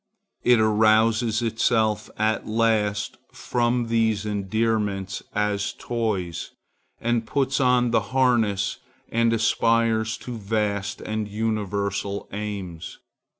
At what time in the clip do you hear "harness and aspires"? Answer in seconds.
8.09-10.17